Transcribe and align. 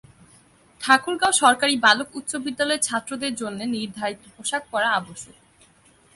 ঠাকুরগাঁও 0.81 1.33
সরকারি 1.41 1.75
বালক 1.85 2.09
উচ্চ 2.19 2.31
বিদ্যালয়ে 2.45 2.85
ছাত্রদের 2.87 3.33
জন্য 3.41 3.59
নির্ধারিত 3.75 4.21
পোশাক 4.35 4.63
পরা 4.71 4.89
আবশ্যক। 4.99 5.37